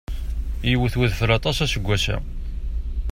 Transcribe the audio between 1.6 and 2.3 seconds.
aseggas-a.